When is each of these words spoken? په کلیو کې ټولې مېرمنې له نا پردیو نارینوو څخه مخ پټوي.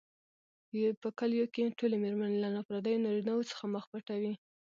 په 1.01 1.07
کلیو 1.19 1.45
کې 1.53 1.75
ټولې 1.77 1.97
مېرمنې 2.03 2.37
له 2.43 2.49
نا 2.55 2.61
پردیو 2.67 3.03
نارینوو 3.05 3.49
څخه 3.51 3.63
مخ 3.73 3.83
پټوي. 3.91 4.33